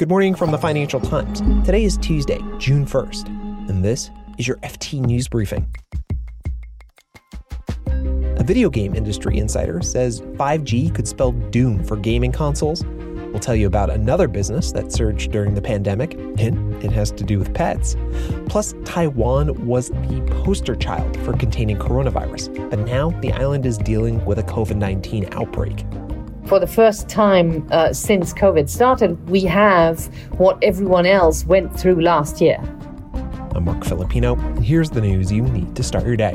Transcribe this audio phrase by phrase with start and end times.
[0.00, 1.42] Good morning from the Financial Times.
[1.62, 5.70] Today is Tuesday, June 1st, and this is your FT News Briefing.
[7.86, 12.82] A video game industry insider says 5G could spell doom for gaming consoles.
[12.82, 17.22] We'll tell you about another business that surged during the pandemic, and it has to
[17.22, 17.94] do with pets.
[18.48, 24.24] Plus, Taiwan was the poster child for containing coronavirus, but now the island is dealing
[24.24, 25.84] with a COVID 19 outbreak
[26.50, 32.02] for the first time uh, since COVID started, we have what everyone else went through
[32.02, 32.58] last year.
[33.54, 36.32] I'm Marc Filippino, and here's the news you need to start your day.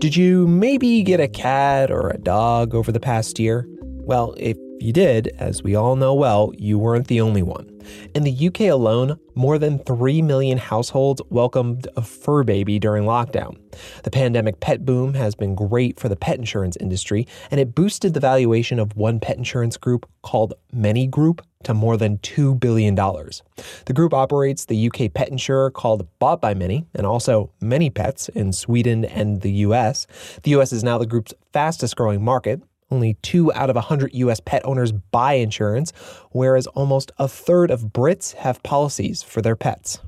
[0.00, 3.68] Did you maybe get a cat or a dog over the past year?
[3.80, 7.70] Well, if you did, as we all know well, you weren't the only one.
[8.14, 13.56] In the UK alone, more than 3 million households welcomed a fur baby during lockdown.
[14.02, 18.14] The pandemic pet boom has been great for the pet insurance industry, and it boosted
[18.14, 22.94] the valuation of one pet insurance group called Many Group to more than $2 billion.
[22.94, 28.28] The group operates the UK pet insurer called Bought by Many and also Many Pets
[28.30, 30.06] in Sweden and the US.
[30.42, 34.40] The US is now the group's fastest growing market, only two out of 100 US
[34.40, 35.92] pet owners buy insurance,
[36.30, 40.00] whereas almost a third of Brits have policies for their pets.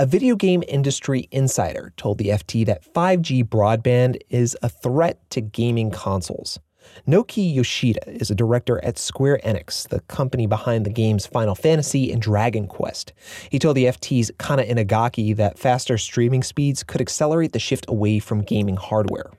[0.00, 5.40] A video game industry insider told the FT that 5G broadband is a threat to
[5.40, 6.60] gaming consoles.
[7.06, 12.12] Naoki Yoshida is a director at Square Enix, the company behind the games Final Fantasy
[12.12, 13.12] and Dragon Quest.
[13.50, 18.18] He told the FT's Kana Inagaki that faster streaming speeds could accelerate the shift away
[18.18, 19.30] from gaming hardware.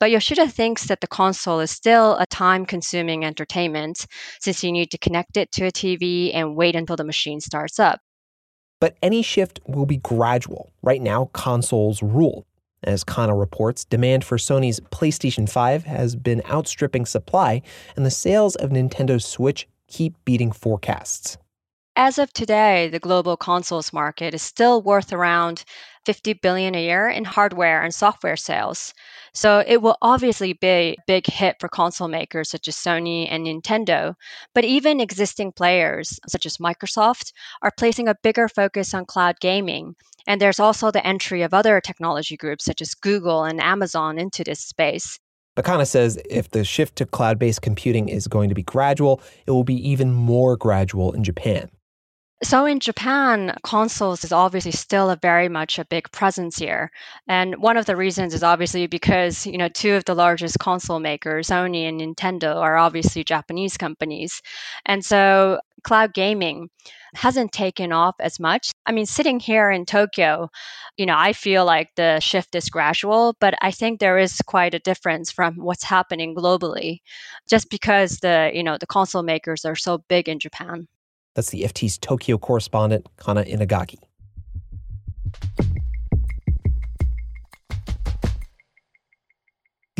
[0.00, 4.06] But Yoshida thinks that the console is still a time consuming entertainment
[4.40, 7.78] since you need to connect it to a TV and wait until the machine starts
[7.78, 8.00] up.
[8.80, 10.72] But any shift will be gradual.
[10.82, 12.46] Right now, consoles rule.
[12.84, 17.62] As Kana reports, demand for Sony's PlayStation 5 has been outstripping supply,
[17.96, 21.38] and the sales of Nintendo Switch keep beating forecasts.
[21.94, 25.62] As of today, the global consoles market is still worth around
[26.06, 28.94] 50 billion a year in hardware and software sales.
[29.34, 33.46] So it will obviously be a big hit for console makers such as Sony and
[33.46, 34.14] Nintendo.
[34.54, 39.94] But even existing players such as Microsoft are placing a bigger focus on cloud gaming.
[40.26, 44.44] And there's also the entry of other technology groups such as Google and Amazon into
[44.44, 45.18] this space.
[45.54, 49.20] But Kana says if the shift to cloud based computing is going to be gradual,
[49.46, 51.70] it will be even more gradual in Japan.
[52.42, 56.90] So in Japan, consoles is obviously still a very much a big presence here.
[57.28, 60.98] And one of the reasons is obviously because, you know, two of the largest console
[60.98, 64.42] makers, Sony and Nintendo, are obviously Japanese companies.
[64.86, 66.68] And so cloud gaming
[67.14, 68.70] hasn't taken off as much.
[68.86, 70.48] I mean, sitting here in Tokyo,
[70.96, 74.74] you know, I feel like the shift is gradual, but I think there is quite
[74.74, 77.00] a difference from what's happening globally
[77.48, 80.88] just because the, you know, the console makers are so big in Japan.
[81.34, 83.98] That's the FT's Tokyo correspondent, Kana Inagaki.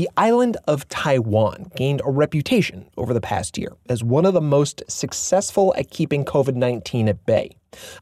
[0.00, 4.40] The island of Taiwan gained a reputation over the past year as one of the
[4.40, 7.54] most successful at keeping COVID 19 at bay.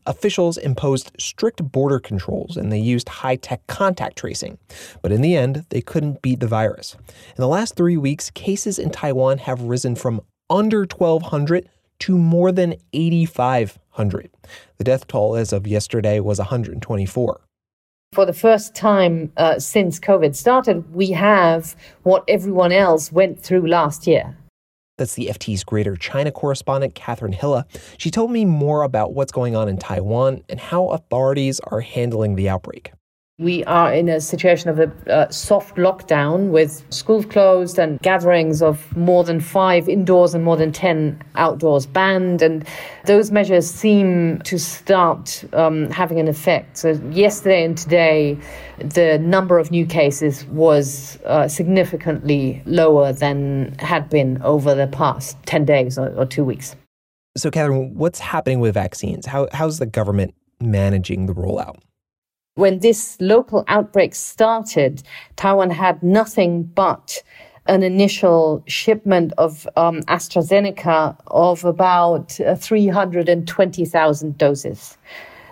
[0.07, 4.59] Officials imposed strict border controls and they used high tech contact tracing.
[5.03, 6.95] But in the end, they couldn't beat the virus.
[7.09, 12.53] In the last three weeks, cases in Taiwan have risen from under 1,200 to more
[12.53, 14.31] than 8,500.
[14.77, 17.41] The death toll as of yesterday was 124.
[18.13, 23.67] For the first time uh, since COVID started, we have what everyone else went through
[23.67, 24.37] last year.
[24.97, 27.65] That's the FT's Greater China correspondent, Kathrin Hille.
[27.99, 32.35] She told me more about what's going on in Taiwan and how authorities are handling
[32.35, 32.93] the outbreak.
[33.41, 38.61] We are in a situation of a uh, soft lockdown with schools closed and gatherings
[38.61, 42.43] of more than five indoors and more than 10 outdoors banned.
[42.43, 42.67] And
[43.05, 46.79] those measures seem to start um, having an effect.
[46.79, 48.37] So, yesterday and today,
[48.79, 55.37] the number of new cases was uh, significantly lower than had been over the past
[55.47, 56.75] 10 days or, or two weeks.
[57.37, 59.27] So, Kathrin, what's happening with vaccines?
[59.27, 61.77] How, how's the government managing the rollout?
[62.59, 65.05] When this local outbreak started,
[65.37, 67.23] Taiwan had nothing but
[67.69, 74.99] an initial shipment of um, AstraZeneca of about uh, 320,000 doses.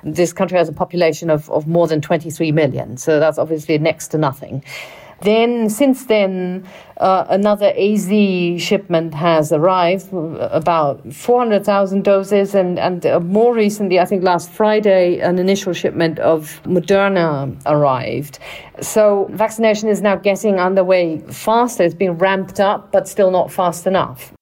[0.03, 4.09] This country has a population of, of more than 23 million, so that's obviously next
[4.09, 4.65] to nothing.
[5.23, 6.67] Then, since then,
[6.99, 8.09] uh, another AZ
[8.63, 15.21] shipment has arrived, about 400,000 doses, and, and uh, more recently, I think last Friday,
[15.21, 18.39] an initial shipment of Moderna arrived.
[18.81, 21.83] So, vaccination is now getting underway faster.
[21.85, 24.33] It's been ramped up, but still not fast enough.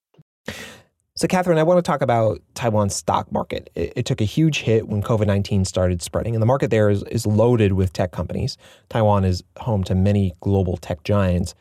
[1.16, 3.70] So, Kathrin, I want to talk about Taiwan's stock market.
[3.76, 6.90] It, it took a huge hit when COVID 19 started spreading, and the market there
[6.90, 8.58] is, is loaded with tech companies.
[8.88, 11.54] Taiwan is home to many global tech giants.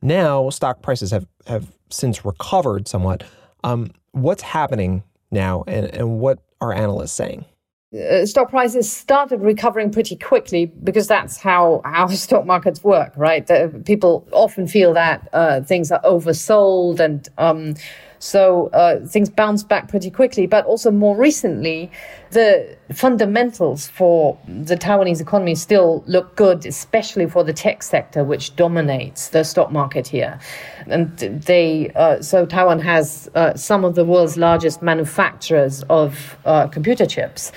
[0.00, 3.24] Now, stock prices have, have since recovered somewhat.
[3.64, 5.02] Um, what's happening
[5.32, 7.44] now, and, and what are analysts saying?
[7.92, 13.50] Uh, stock prices started recovering pretty quickly because that's how how stock markets work, right?
[13.84, 17.74] people often feel that uh, things are oversold and um,
[18.20, 20.46] so uh, things bounced back pretty quickly.
[20.46, 21.90] But also more recently,
[22.30, 28.54] the fundamentals for the Taiwanese economy still look good, especially for the tech sector, which
[28.56, 30.38] dominates the stock market here.
[30.86, 36.68] And they, uh, so Taiwan has uh, some of the world's largest manufacturers of uh,
[36.68, 37.52] computer chips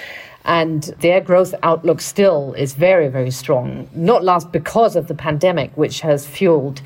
[0.46, 3.90] and their growth outlook still is very, very strong.
[3.94, 6.82] Not last because of the pandemic, which has fueled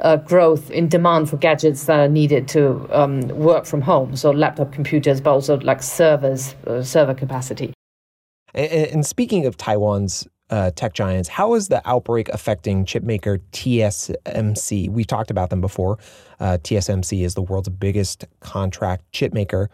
[0.00, 4.30] uh, growth in demand for gadgets that are needed to um, work from home, so
[4.30, 7.72] laptop computers, but also like servers, uh, server capacity.
[8.54, 14.90] And, speaking of Taiwan's uh, tech giants, how is the outbreak affecting chipmaker TSMC?
[14.90, 15.98] We've talked about them before.
[16.38, 19.68] Uh, TSMC is the world's biggest contract chipmaker,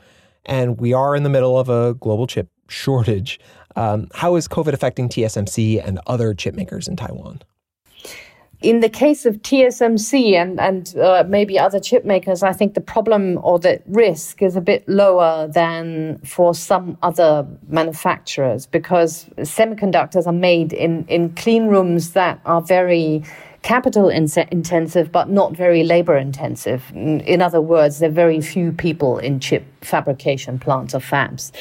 [0.46, 3.40] and we are in the middle of a global chip shortage.
[3.76, 7.42] Um, how is COVID affecting TSMC and other chip makers in Taiwan?
[8.60, 12.80] In the case of TSMC and, and uh, maybe other chip makers, I think the
[12.80, 20.26] problem or the risk is a bit lower than for some other manufacturers because semiconductors
[20.26, 23.22] are made in, in clean rooms that are very
[23.62, 26.82] capital intensive but not very labor intensive.
[26.94, 31.52] In other words, there are very few people in chip fabrication plants or fabs.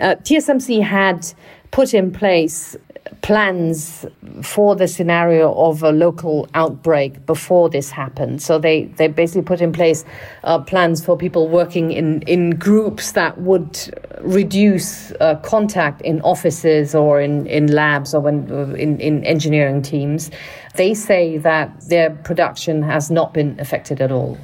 [0.00, 1.32] Uh, TSMC had
[1.70, 2.76] put in place
[3.22, 4.06] plans
[4.42, 8.42] for the scenario of a local outbreak before this happened.
[8.42, 10.04] So they, they basically put in place
[10.44, 13.78] uh, plans for people working in, in groups that would
[14.20, 20.30] reduce uh, contact in offices or in, in labs or when, in, in engineering teams.
[20.76, 24.38] They say that their production has not been affected at all.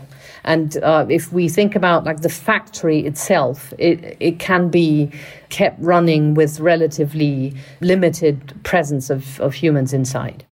[0.46, 5.10] And uh, if we think about like the factory itself, it, it can be
[5.48, 10.46] kept running with relatively limited presence of, of humans inside.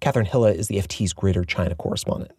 [0.00, 2.32] Kathrin Hille is the FT's Greater China correspondent.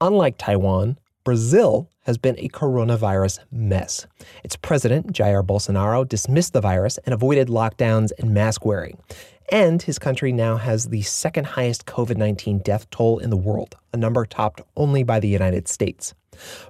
[0.00, 4.06] Unlike Taiwan, Brazil has been a coronavirus mess.
[4.42, 8.98] Its president, Jair Bolsonaro, dismissed the virus and avoided lockdowns and mask wearing.
[9.52, 13.76] And his country now has the second highest COVID 19 death toll in the world,
[13.92, 16.14] a number topped only by the United States.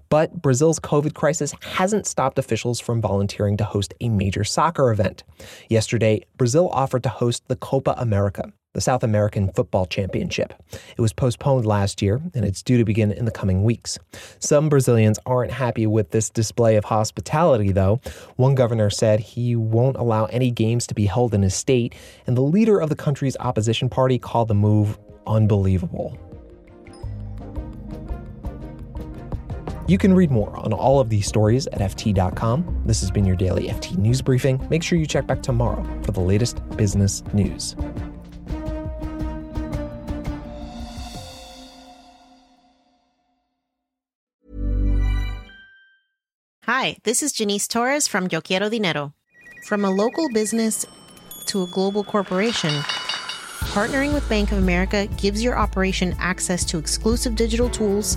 [0.09, 5.25] But Brazil's COVID crisis hasn't stopped officials from volunteering to host a major soccer event.
[5.69, 10.53] Yesterday, Brazil offered to host the Copa America, the South American Football Championship.
[10.97, 13.99] It was postponed last year, and it's due to begin in the coming weeks.
[14.41, 18.01] Some Brazilians aren't happy with this display of hospitality, though.
[18.37, 21.95] One governor said he won't allow any games to be held in his state,
[22.27, 26.19] and the leader of the country's opposition party called the move unbelievable.
[29.87, 32.83] You can read more on all of these stories at FT.com.
[32.87, 34.67] This has been your daily FT News Briefing.
[34.71, 37.77] Make sure you check back tomorrow for the latest business news.
[46.65, 49.13] Hi, this is Janice Torres from Yo Quiero Dinero.
[49.67, 50.87] From a local business
[51.45, 52.71] to a global corporation,
[53.75, 58.17] partnering with Bank of America gives your operation access to exclusive digital tools